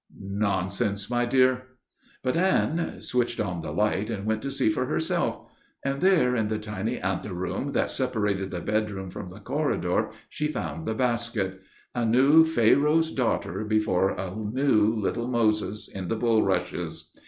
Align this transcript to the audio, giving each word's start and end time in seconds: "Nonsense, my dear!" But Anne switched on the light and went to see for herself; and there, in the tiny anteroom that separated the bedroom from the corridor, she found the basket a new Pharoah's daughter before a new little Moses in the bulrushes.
"Nonsense, 0.19 1.11
my 1.11 1.25
dear!" 1.27 1.67
But 2.23 2.35
Anne 2.35 2.99
switched 3.03 3.39
on 3.39 3.61
the 3.61 3.71
light 3.71 4.09
and 4.09 4.25
went 4.25 4.41
to 4.41 4.49
see 4.49 4.67
for 4.67 4.87
herself; 4.87 5.47
and 5.85 6.01
there, 6.01 6.35
in 6.35 6.47
the 6.47 6.57
tiny 6.57 6.97
anteroom 6.99 7.71
that 7.73 7.91
separated 7.91 8.49
the 8.49 8.61
bedroom 8.61 9.11
from 9.11 9.29
the 9.29 9.39
corridor, 9.39 10.09
she 10.27 10.47
found 10.47 10.87
the 10.87 10.95
basket 10.95 11.61
a 11.93 12.03
new 12.03 12.43
Pharoah's 12.43 13.11
daughter 13.11 13.63
before 13.63 14.09
a 14.09 14.33
new 14.35 14.91
little 14.91 15.27
Moses 15.27 15.87
in 15.87 16.07
the 16.07 16.15
bulrushes. 16.15 17.11